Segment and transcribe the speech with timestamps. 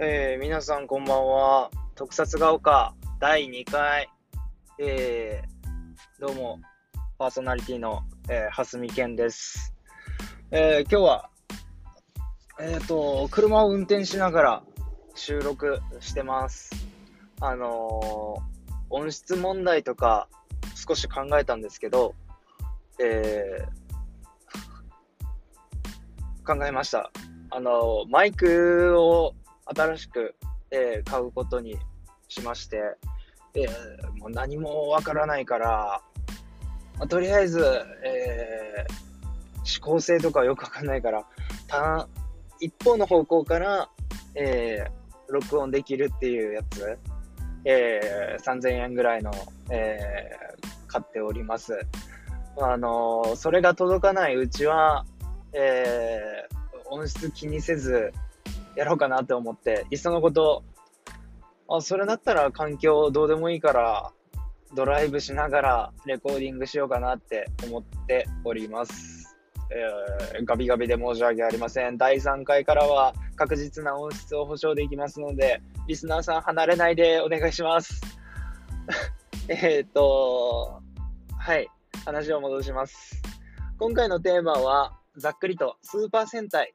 [0.00, 1.72] えー、皆さんこんばんは。
[1.96, 4.08] 特撮が丘第2回。
[4.78, 6.60] えー、どうも、
[7.18, 9.74] パーソナリティの、えー、蓮見健です。
[10.52, 11.30] えー、今日は、
[12.60, 14.62] えっ、ー、と、車を運転しながら
[15.16, 16.70] 収録してます。
[17.40, 18.40] あのー、
[18.90, 20.28] 音質問題とか
[20.76, 22.14] 少し考えたんですけど、
[23.02, 27.10] えー、考えました。
[27.50, 29.34] あの、マイクを
[29.74, 30.34] 新しく、
[30.70, 31.76] えー、買うことに
[32.28, 32.78] しまして、
[33.54, 36.00] えー、もう何もわからないから、
[36.98, 37.60] まあ、とりあえず、
[38.04, 41.24] えー、指向性とかよくわかんないから、
[41.66, 42.08] た
[42.60, 43.88] 一方の方向から、
[44.34, 46.98] えー、録音できるっていうやつ、
[47.64, 49.32] えー、3000円ぐらいの、
[49.70, 51.78] えー、買っております。
[52.60, 55.04] あのー、それが届かないうちは、
[55.52, 58.12] えー、音質気にせず、
[58.78, 60.62] やろうかなって思って、いっそのこと、
[61.68, 64.12] あ、それだったら環境どうでもいいから、
[64.72, 69.36] ドライブしながらレコーディングしようかなって思っております。
[69.70, 71.98] えー、ガビガビで申し訳ありません。
[71.98, 78.00] 第3回からは確実な音質を保証できますので、リスナーさん離れないでお願いします。
[79.48, 80.80] えっと、
[81.36, 81.68] はい、
[82.04, 83.20] 話を戻します。
[83.80, 86.74] 今回のテーマは、ざっくりとスーパー戦隊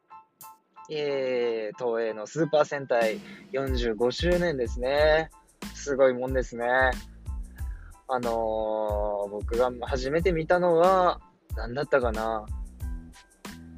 [0.96, 3.20] えー、東映のスーパー戦隊
[3.54, 5.30] 45周年ですね。
[5.74, 6.66] すごいもんですね。
[8.08, 11.20] あのー、僕が初めて見たのは、
[11.56, 12.46] 何だったかな。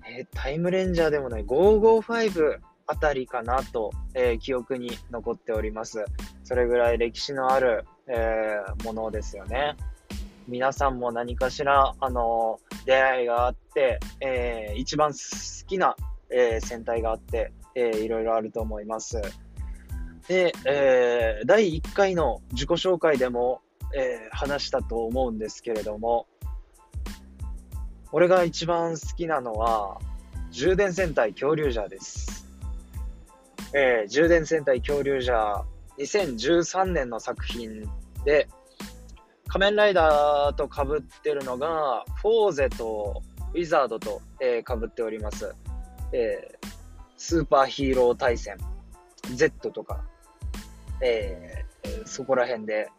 [0.07, 6.05] えー、タイムレンジャーでもない、555あたりかなと、えー、記憶に残っております。
[6.43, 9.75] それぐらい歴史のある、え、ものですよね。
[10.47, 15.95] 皆さんも何かしら、あの出会いがあって、え一番好きな
[16.29, 19.21] えー、戦隊があって、えー、いろいろあると思います。
[20.27, 23.61] で、えー、第1回の自己紹介でも、
[23.95, 26.27] えー、話したと思うんですけれども、
[28.11, 29.99] 俺が一番好きなのは、
[30.49, 32.47] 充電戦隊恐竜ジャーです。
[33.73, 37.83] えー、充電戦隊恐竜ジャー、2013年の作品
[38.23, 38.47] で、
[39.47, 43.21] 仮面ライダーと被ってるのが、フォーゼと
[43.53, 45.53] ウィザードと、えー、被っております。
[46.15, 46.67] えー、
[47.17, 48.55] スーパーヒーロー対戦、
[49.33, 50.01] Z とか、
[51.01, 52.89] えー、そこら辺で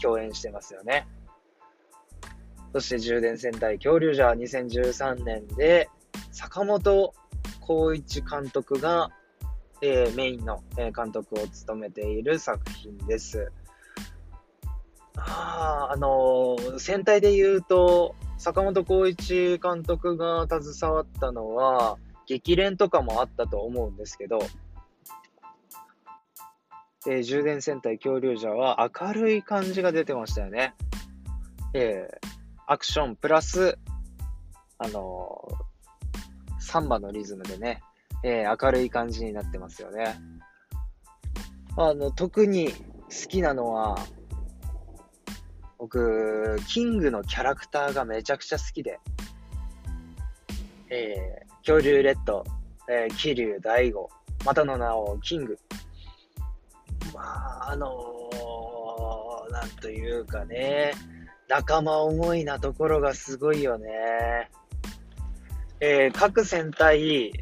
[0.00, 1.08] 共演してますよね。
[2.72, 5.90] そして充電戦隊恐竜ジャー2013年で、
[6.30, 7.12] 坂本
[7.60, 9.10] 光一監督が、
[9.80, 13.50] えー、メインの、え、監督を務めている作品です。
[15.16, 21.98] ああ、あのー、戦隊で言うと、坂本光一監督が携わったのは、
[22.40, 24.38] 激連とかもあったと思うんですけど、
[27.06, 30.74] え、充電戦隊恐竜者は明るい感じが出てましたよね。
[31.74, 32.28] えー、
[32.66, 33.78] アクションプラス、
[34.78, 37.82] あのー、サンバのリズムでね、
[38.24, 40.16] えー、明るい感じになってますよね。
[41.76, 43.98] あの、特に好きなのは、
[45.78, 49.00] 僕、キングのキャラクターがめちゃくちゃ好きで、
[50.88, 52.44] えー、恐竜レッド、
[52.90, 54.10] えー、桐生大悟、
[54.44, 55.56] またの名をキング。
[57.14, 60.92] まあ、あのー、なんというかね、
[61.48, 64.50] 仲間思いなところがすごいよね。
[65.78, 67.32] えー、各戦隊、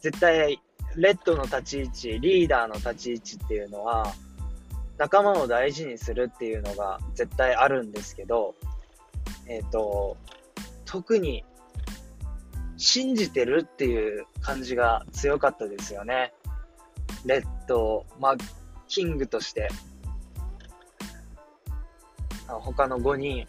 [0.00, 0.60] 絶対、
[0.96, 4.12] レッドの立ち位置、リーダーの立ち位置っていうのは、
[4.98, 8.54] 仲間を大事にするっていうのが絶対あるんですけど、
[9.46, 10.18] えっ、ー、と、
[10.84, 11.44] 特に
[12.80, 16.32] 信じてるっていう感じが強かったですよね。
[17.26, 18.36] レッド、まあ、
[18.88, 19.68] キングとして、
[22.48, 23.46] 他の5人、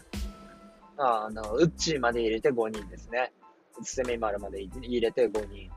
[0.98, 3.32] あの、ウッチーまで入れて5人ですね。
[3.82, 5.70] セミマルまで入れて5人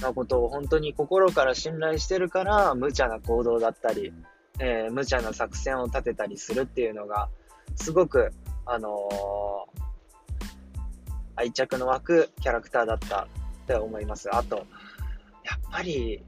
[0.00, 4.10] のことを本当に心から信頼してるから、無茶な行動だったり、
[4.58, 7.28] えー、無茶な作戦を立てたりするっていうのが、
[7.76, 8.32] すごく、
[8.64, 9.83] あのー
[11.36, 13.26] 愛着の湧くキャラクターだったっ
[13.66, 14.34] て思います。
[14.34, 14.66] あと、やっ
[15.70, 16.24] ぱり、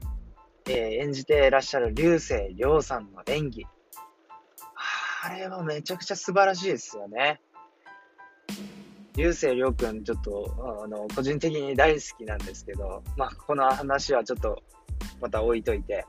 [0.67, 3.65] えー、演じていらっしゃる流星涼さんの演技。
[5.23, 7.41] あれはめちゃくちゃ素晴らしいですよね。
[9.15, 14.61] 流星涼くん、ちょっと、あの、個人的に大好きなんですけど、まあ、この話はちょっと、
[15.19, 16.05] また置いといて。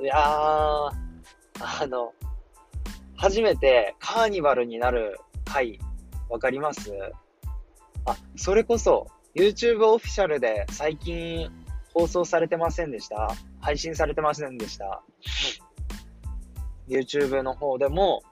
[0.00, 0.92] いやー、あ
[1.86, 2.12] の、
[3.16, 5.78] 初めてカーニバルになる回、
[6.28, 6.90] わかります？
[8.06, 11.50] あ、それこそ、YouTube オフィシャルで最近、
[11.92, 13.34] 放送されてませんでした？
[13.60, 15.02] 配信されてませんでした
[16.88, 18.22] ?YouTube の方でも、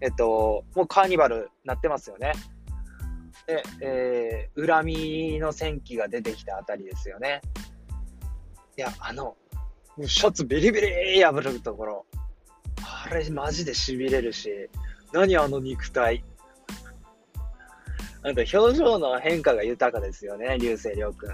[0.00, 2.32] えっと、もうカーニバルなってますよね。
[3.46, 7.40] で、えー、恨みの戦記が出てきたあたりですよね。
[8.78, 9.36] いや、あの、
[10.06, 12.06] シャツビリビリ破るところ、
[12.82, 14.70] あれマジで痺れるし、
[15.12, 16.24] 何あの肉体？
[18.22, 21.30] なんか表情の変化が豊かですよね、流星涼くん。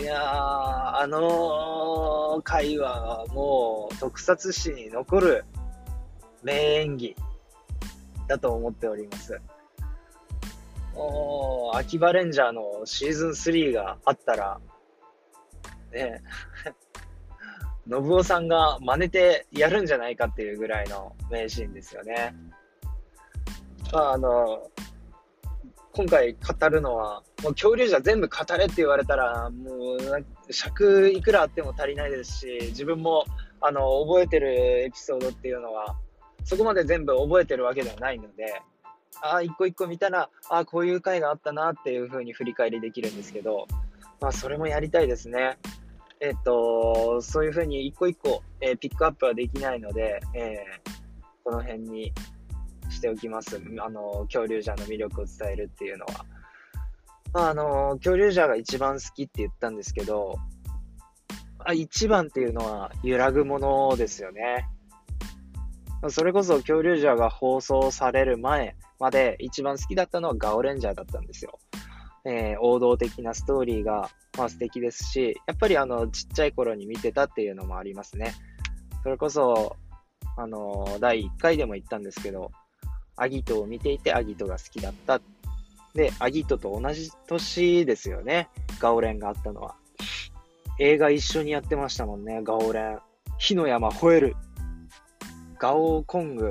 [0.00, 5.44] いやー、あの回はもう特撮史に残る
[6.42, 7.16] 名演技
[8.28, 9.40] だと思っております。
[10.94, 14.60] お秋葉レンジャーのシーズン3があったら、
[15.92, 16.22] ね
[17.88, 22.34] 信夫さんが真似てやるんじゃないかっていうぐらいの名シーンですよね。
[23.92, 24.70] まあ、あの、
[25.92, 33.24] 今回語るのは、もう恐竜じゃ全部語れって言われたら、もう尺いくらあっても足りないですし、自分も
[33.60, 35.96] あの覚えてるエピソードっていうのは、
[36.44, 38.62] そこまで全部覚えてるわけではないので、
[39.22, 43.66] ああ、一個一個見たら、ああ、こういう回があったなっていうふうに振り返りできるんですけど、
[44.20, 45.58] まあ、それもやりたいですね。
[46.20, 50.90] えっと、そういうふうに一個一個、えー、ピックアップはできないので、えー、
[51.42, 52.12] この辺に
[52.90, 53.60] しておきます。
[53.80, 56.24] あの、恐竜ジャーの魅力を伝えるっていうのは。
[57.32, 60.36] まあ、あの、恐竜ジャーが一番好きって言ったんですけど、
[61.64, 64.66] あ一番っていうのは揺らぐものですよね。
[66.08, 71.58] それこそ恐竜ジャーが放送される前まで一番好きだったのはガオレンジャーだったんですよ。
[72.24, 78.34] えー、王道的なストーリーが、まあ、素敵ですし、やっぱりあのちっちゃい頃に見てたっていうのもありますね。
[79.02, 79.76] それこそ、
[80.36, 82.50] あの第1回でも言ったんですけど、
[83.20, 85.20] アギトを見ていてアギトが好きだった。
[85.94, 88.48] で、アギトと同じ年ですよね。
[88.78, 89.74] ガオレンがあったのは。
[90.78, 92.98] 映画一緒にやってましたもんね、ガオレン。
[93.38, 94.36] 火の山吠える。
[95.58, 96.50] ガオコング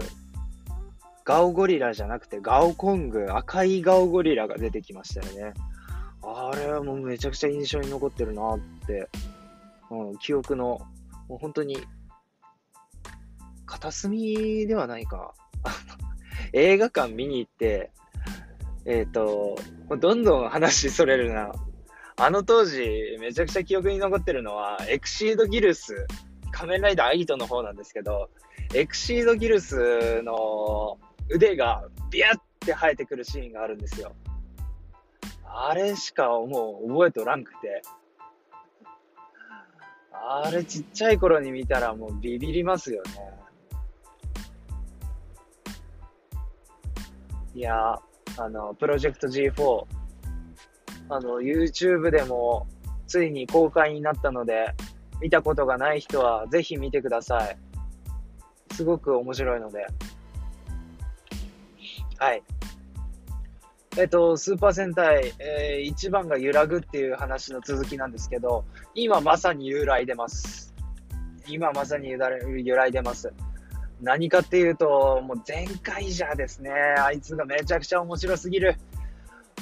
[1.25, 5.54] ガオゴリラじゃなくてガオコング、赤いガオゴリラが出てきましたよね。
[6.21, 9.10] あれはもうめちゃくちゃ印象に残ってるなって、
[9.89, 10.80] うん、記憶の、
[11.27, 11.77] もう本当に、
[13.66, 15.33] 片隅ではないか。
[16.54, 17.92] 映画館見に行って、
[18.86, 19.57] えっ、ー、と、
[19.98, 21.51] どんどん話それるな。
[22.18, 26.06] あの当時、めちゃくちゃ記憶に残ってるのは、エクシードギルス、
[26.51, 28.30] 仮面ライダーアギトの方なんですけど、
[28.74, 30.98] エクシードギルスの
[31.30, 34.13] 腕がビャって生えてくるシーンがあるんですよ。
[35.45, 37.81] あれしかもう覚えとらんくて。
[40.12, 43.10] あれちっちゃい頃に見たらもうビビりますよね。
[47.56, 48.00] や、
[48.38, 49.86] あの、プロジェクト G4、
[51.10, 52.68] あの、YouTube でも
[53.07, 54.74] ついに公開になったので、
[55.22, 57.57] 見たことがない人はぜひ見てください。
[58.74, 59.86] すごく面白いので。
[62.18, 62.44] はい。
[63.98, 68.63] えっと、スーパー戦隊、えー、1番が揺らぐっていう話の続きなんですけど、
[68.94, 70.74] 今まさに揺らいでます。
[71.48, 72.18] 今まさに揺
[72.75, 73.34] らいでます。
[74.01, 78.76] 何かっていうと、もう前回じゃですね、あいつがめちゃくちゃ面白すぎる。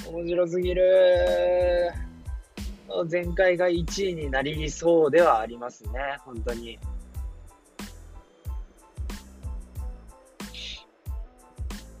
[0.06, 1.92] 面白すぎる。
[3.10, 5.90] 前回が1位になりそうではありますね、
[6.24, 6.78] 本当に。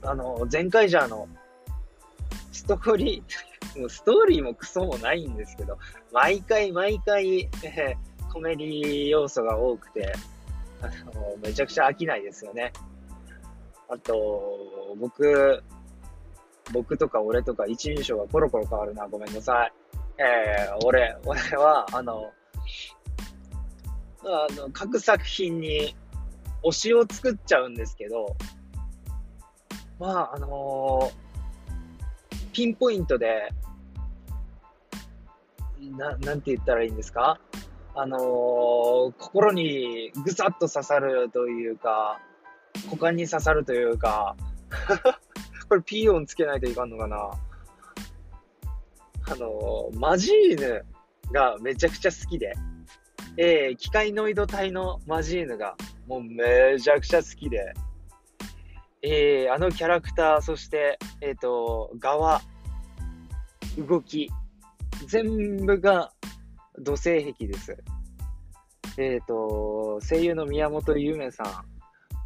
[0.02, 1.28] あの、前回じゃあの、
[2.52, 5.78] ストーリー、 もうストーリーもクソもないんですけど、
[6.12, 10.12] 毎回毎回、えー、コメディ要素が多くて、
[10.80, 12.72] あの、めちゃくちゃ飽きないですよね。
[13.88, 15.62] あと、僕、
[16.72, 19.08] 僕とか俺とか一人称がコロコロ変わるな。
[19.08, 19.72] ごめんなさい。
[20.20, 22.30] えー、俺、俺は、あの、
[24.24, 25.96] あの、各作品に
[26.62, 28.36] 推しを作っちゃうんですけど、
[29.98, 33.48] まあ、あのー、ピンポイントで、
[35.96, 37.38] な、なんて言ったらいいんですか？
[38.00, 42.20] あのー、心にぐさっと刺さるというか、
[42.84, 44.36] 股間に刺さるというか、
[45.68, 47.16] これピー音つけないといかんのかな。
[49.26, 50.84] あのー、マジーヌ
[51.32, 52.54] がめちゃくちゃ好きで、
[53.36, 55.74] えー、機械ノイド体のマジーヌが
[56.06, 57.74] もうめちゃくちゃ好きで、
[59.02, 62.42] えー、あのキャラクター、そして、えっ、ー、と、側、
[63.76, 64.30] 動き、
[65.08, 66.12] 全部が
[66.80, 67.76] 土星壁です。
[68.96, 71.64] えっ、ー、と、声優の宮本ゆめさ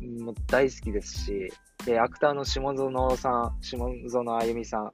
[0.01, 1.49] んも大好きですし、
[1.87, 4.93] えアクターの下園さん、下園あゆみさん、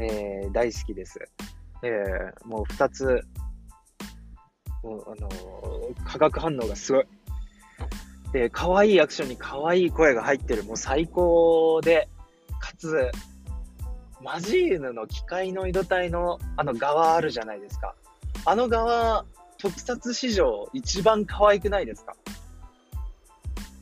[0.00, 1.18] え大好きです。
[1.82, 1.88] え
[2.44, 3.22] もう二つ、
[4.82, 7.04] もう、あのー、化学反応がすごい。
[8.32, 12.08] で、可愛いアクションに可愛い声が入ってる、もう最高で、
[12.60, 13.10] かつ、
[14.22, 17.94] マジーヌの機械の井戸体のあの側あるじゃないですか。
[18.44, 19.24] あの側、
[19.58, 22.14] 特撮史上一番可愛くないですか？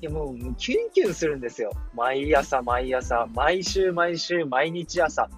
[0.01, 1.73] いやもうキュンキュンするんですよ。
[1.95, 5.29] 毎朝毎朝、毎週毎週、毎日朝。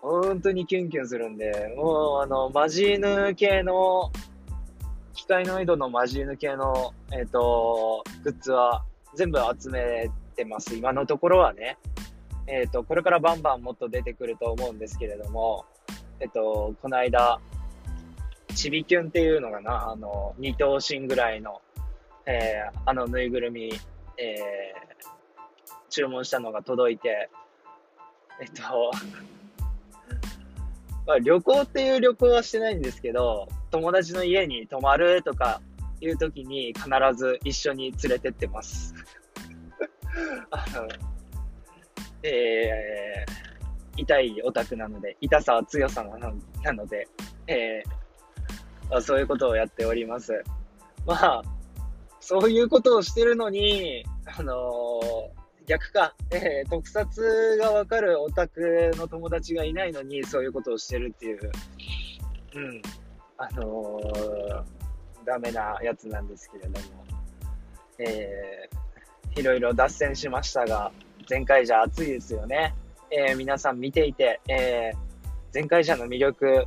[0.00, 4.10] 本当にキュンキュンするんで、もうあの、マジーヌ系の、
[5.14, 8.84] 機械の井戸のマジーヌ系の、えっ、ー、と、グッズは
[9.14, 10.74] 全部集めてます。
[10.74, 11.78] 今のところはね。
[12.46, 15.64] えっ、ー、と、これからバンバンもっと出てくると思うんですけれども、
[16.20, 17.40] えっ、ー、と、この間、
[18.54, 21.60] ちびキュンっていうのがな、あの、二頭身ぐらいの、
[22.26, 23.78] えー、あのぬいぐるみ、えー、
[25.90, 27.28] 注文したのが届いて、
[28.40, 28.62] えっと、
[31.06, 35.60] まあ、旅行っていう旅行はしてないんですけど、友達の家に泊まるとか
[36.00, 38.94] いう時に必ず一緒に連れてってます。
[40.50, 40.88] あの、
[42.22, 46.04] えー、痛いオタクなので、痛さは強さ
[46.62, 47.08] なので、
[47.46, 48.03] えー
[48.94, 50.44] まあそういうことをやっております。
[51.04, 51.42] まあ、
[52.20, 61.50] そういうことをしてるのに、あのー、逆か、えー、特撮がわかるオタクの友達がいないのに、そういうことをしてるっていう、
[62.54, 62.82] うん、
[63.36, 64.64] あのー、
[65.26, 67.04] ダメなやつなんですけれども、
[67.98, 70.92] えー、いろいろ脱線しましたが、
[71.28, 72.76] 前回じゃ熱いですよね。
[73.10, 74.96] えー、皆さん見ていて、えー、
[75.52, 76.66] 前回者の魅力、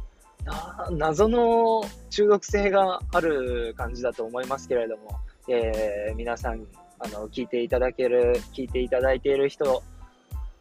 [0.91, 6.65] 謎の中毒性がある感じだと思いますけれども、えー、皆さん、
[6.99, 9.83] あの、聞いていただける、聞いていただいている人、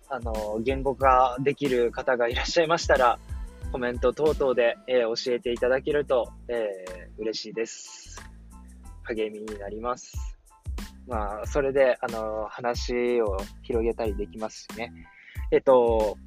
[0.08, 3.18] あの、言語化できる方がいらっしゃいましたら、
[3.72, 8.22] コメント等々で、えー、教えていただけると、えー、嬉しいです。
[9.04, 10.16] 励みになります。
[11.06, 14.92] まあ、それで、あの、話を広げたりできますしね。
[15.52, 16.18] えっと、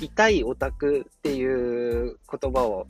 [0.00, 2.86] 痛いオタクっていう言葉を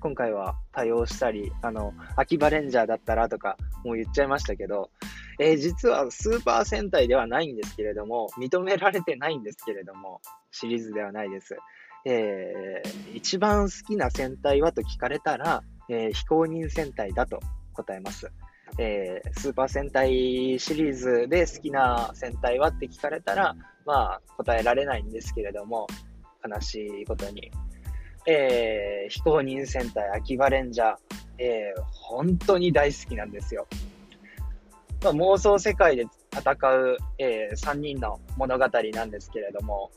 [0.00, 4.90] 今回は多用したり、あの、秋葉レンジャーだったらとかもう言っちゃいましたけど、
[5.38, 10.20] えー、実はスーパー戦隊ではないんですけれども、認められてないんですけれども、
[10.50, 11.56] シリーズではないです。
[12.04, 17.40] えー、一番好きな戦隊はと聞かれたら、えー、非公認戦隊だと
[17.72, 18.30] 答えます。
[18.78, 25.86] えー、スーパー戦隊シリーズで好きな戦隊はって聞かれたら、まあ、答えられないんですけれども、
[26.46, 27.50] 悲しいことに。
[28.26, 30.96] えー、非公認戦隊秋葉レンジャー、
[31.38, 33.66] えー、本当に大好きなんですよ。
[35.02, 39.90] まあ、妄想世界で戦う、えー、3人の物語なんですけれども、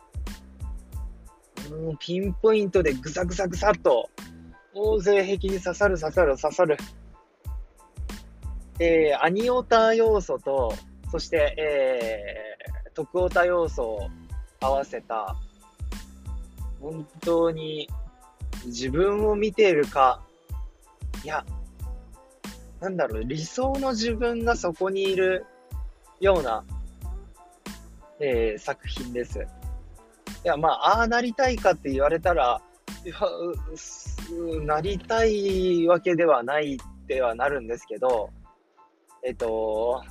[1.71, 4.09] うん、ピンポイントでぐさぐさぐさっと、
[4.73, 6.77] 大勢壁に刺さる刺さる刺さる。
[8.79, 10.73] えー、アニオタ要素と、
[11.09, 12.56] そして、えー、
[12.97, 14.09] 徳オタ要素を
[14.59, 15.35] 合わせた、
[16.81, 17.87] 本当に
[18.65, 20.23] 自分を見ているか、
[21.23, 21.45] いや、
[22.79, 25.45] なんだろう、理想の自分がそこにいる
[26.19, 26.65] ような、
[28.19, 29.41] えー、作品です。
[29.41, 32.59] いや、まあ、ああなりたいかって言われたら、
[33.05, 33.15] いや、
[34.65, 38.31] なりたいわけではないってはなるんですけど、
[39.23, 40.03] えっと、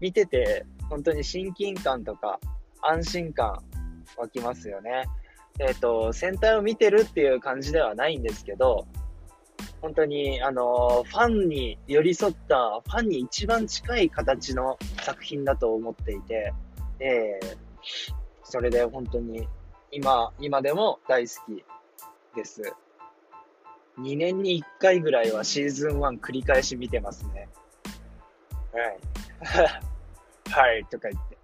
[0.00, 2.38] 見てて本当に親近感とか
[2.82, 3.62] 安心感
[4.18, 5.06] 湧きますよね。
[5.58, 8.86] えっと、戦隊を見てるっていう感じではないんですけど、
[9.80, 16.52] 本当に、あの、ファンに寄り添った、ファンに一番近い形の作品だと思っていて、
[17.00, 17.56] えー、
[18.44, 19.48] それで本当に
[19.92, 21.64] 今、今でも大好き
[22.36, 22.60] です。
[23.98, 27.48] 2年に1回ぐらいはシーズン1繰り返し見てますね。
[28.74, 29.82] はい。
[30.52, 31.36] はい、とか言って。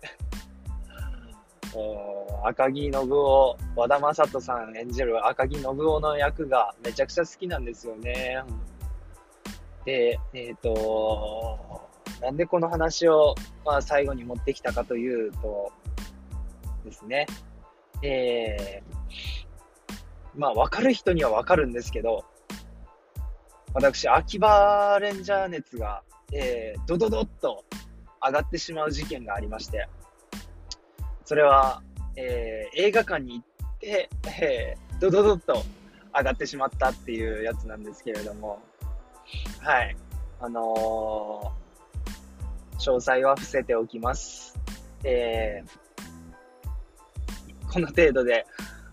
[2.44, 8.42] 赤木信夫、和田正人さん演じる赤木信夫の役がめちゃくちゃ好きなんですよね。
[9.86, 11.88] で、えっ、ー、と、
[12.20, 13.34] なんでこの話を、
[13.64, 15.72] まあ、最後に持ってきたかというと
[16.84, 17.26] ですね、
[18.02, 19.94] えー、
[20.36, 22.26] まあ、わかる人にはわかるんですけど、
[23.72, 27.64] 私、秋葉レンジャー熱が、えー、ドドドッと
[28.24, 29.88] 上がってしまう事件がありまして、
[31.24, 31.82] それは、
[32.16, 34.08] えー、映画館に行って、
[34.40, 35.62] えー、ドドドッと
[36.16, 38.60] 上がってしまったっていうやつなんですけれども、
[39.60, 39.96] はい。
[40.40, 44.58] あのー、詳細は伏せておきます。
[45.04, 48.46] えー、この程度で、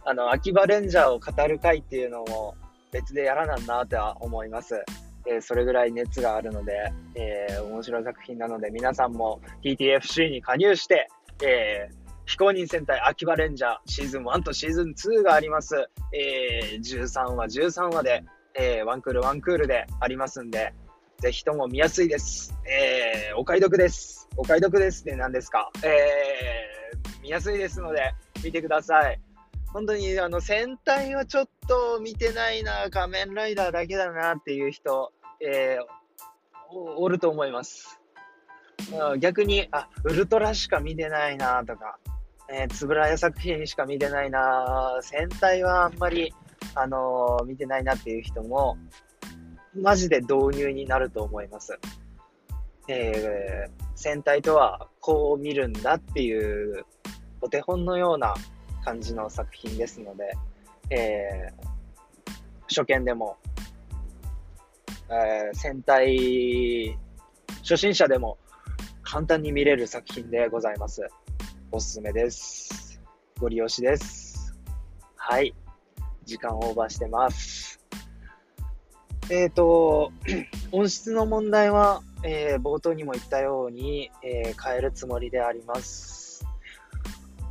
[0.03, 2.55] あの、秋葉レンジャーを語る会っていうのも、
[2.91, 4.83] 別でやらなんなとは思います。
[5.27, 11.07] えー、それぐらい熱があるので、えー、面白い作品なので、皆さんも TTFC に加入して、
[11.43, 15.75] えー、非公認戦隊秋葉レンジャーシーズン1とシーズン2があります。
[16.13, 20.73] えー、13話、13話で、えー、ワンクール、ワンクールでありますんで、
[21.19, 22.53] ぜひとも見やすいです。
[22.67, 24.27] えー、お買い得です。
[24.37, 25.71] お買い得ですって何ですか？
[25.83, 28.13] えー、見やすいですので、
[28.43, 29.19] 見てください。
[29.75, 35.11] 本当にあの戦隊はちょっと見てないな、仮面ライダーだけだなっていう人、
[35.45, 37.99] えー、おると思います。
[39.19, 41.97] 逆に、あ、ウルトラしか見てないなとか、
[42.49, 46.33] えー、つぶらや作品しか見てないな戦隊はあんまり、
[46.73, 48.77] あのー、見てないなっていう人も、
[49.73, 51.77] マジで導入になると思います。
[52.87, 56.85] えー、戦隊とはこう見るんだっていう
[57.41, 58.35] お手本のような
[58.85, 60.37] 感じの作品ですので、
[60.91, 62.31] えー、
[62.69, 63.37] 初見でも、
[65.09, 66.95] えー、戦隊
[67.63, 68.37] 初心者でも
[69.01, 71.01] 簡単に見れる作品でございます。
[71.71, 73.01] おすすめです。
[73.39, 74.55] ご利用しです。
[75.15, 75.55] はい。
[76.25, 77.79] 時間オーバーしてます。
[79.31, 80.11] えっ、ー、と、
[80.71, 86.14] 音質の問題は、えー、冒頭にも言ったように、えー、変えるつもりであります。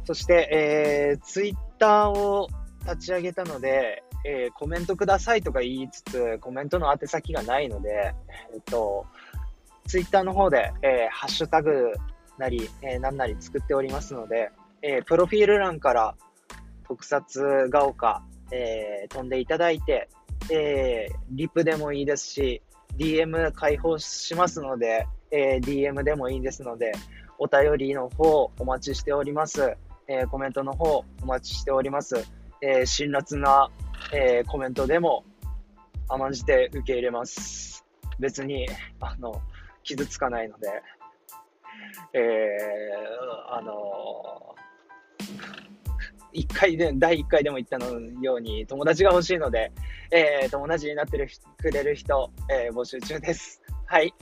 [0.05, 2.49] そして、えー、ツイッターを
[2.85, 8.15] 立ち上げたので、えー、コメントくださいとか言いつつ、コメントの宛先がないので、
[8.53, 9.07] えっと、
[9.87, 11.93] ツイッターの方で、えー、ハッシュタグ
[12.39, 14.51] なり、えー、何なり作っておりますので、
[14.83, 16.15] えー、プロフィール欄から
[16.87, 20.09] 特撮が丘、えー、飛んでいただいて、
[20.51, 22.63] えー、リプでもいいですし、
[22.99, 26.93] DM 開放しますので、えー、DM でもいいですので、
[27.39, 29.77] お便りの方お待ちしております。
[30.09, 32.27] えー、コメントの方お待ちしております。
[32.61, 33.71] えー、辛辣な、
[34.13, 35.25] えー、コメントでも
[36.09, 37.85] 甘んじて受け入れます。
[38.19, 38.67] 別に、
[39.01, 39.41] あの、
[39.83, 40.69] 傷つかないので、
[42.13, 44.55] えー、あの
[46.33, 49.71] 一回で、第1回でも言ったのように、友達が欲しいので、
[50.11, 53.63] えー、友達になってるくれる人、えー、募集中です。
[53.87, 54.13] はい。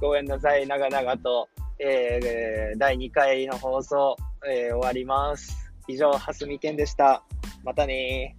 [0.00, 4.16] ごめんなさい、長々と、えー、第2回の放送、
[4.48, 5.70] えー、終わります。
[5.88, 7.24] 以上、はすみけんでした。
[7.64, 8.36] またね